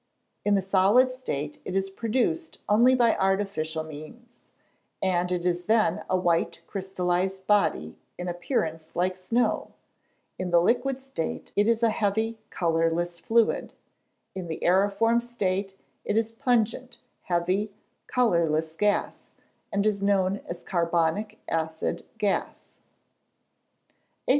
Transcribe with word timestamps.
In 0.43 0.55
the 0.55 0.63
solid 0.63 1.11
state 1.11 1.61
it 1.63 1.75
is 1.75 1.91
produced 1.91 2.57
only 2.67 2.95
by 2.95 3.15
artificial 3.17 3.83
means, 3.83 4.39
and 4.99 5.31
it 5.31 5.45
is 5.45 5.65
then 5.65 6.03
a 6.09 6.17
white 6.17 6.63
crystallised 6.65 7.45
body, 7.45 7.99
in 8.17 8.27
appearance 8.27 8.95
like 8.95 9.15
snow; 9.15 9.73
in 10.39 10.49
the 10.49 10.59
liquid 10.59 10.99
state 11.01 11.51
it 11.55 11.67
is 11.67 11.83
a 11.83 11.91
heavy 11.91 12.39
colourless 12.49 13.19
fluid; 13.19 13.75
in 14.33 14.47
the 14.47 14.57
æriform 14.63 15.21
state 15.21 15.77
it 16.03 16.17
is 16.17 16.31
a 16.31 16.35
pungent, 16.37 16.97
heavy, 17.25 17.71
colourless 18.07 18.75
gas, 18.75 19.25
and 19.71 19.85
is 19.85 20.01
known 20.01 20.41
as 20.47 20.63
carbonic 20.63 21.39
acid 21.47 22.03
gas. 22.17 22.73
801. 24.27 24.29